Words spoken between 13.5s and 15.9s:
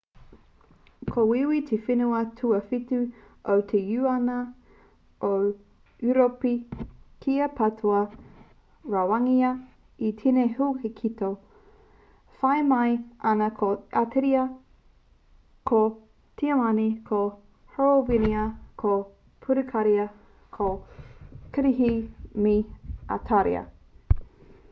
ko ateria ko